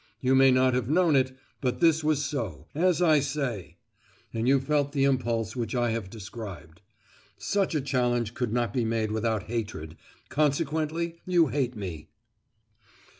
[0.19, 3.77] You may not have known it, but this was so, as I say;
[4.33, 6.81] and you felt the impulse which I have described.
[7.37, 9.95] Such a challenge could not be made without hatred;
[10.29, 12.07] consequently you hate me."